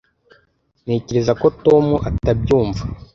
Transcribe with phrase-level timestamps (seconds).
[0.83, 2.83] Ntekereza ko Tom atabyumva.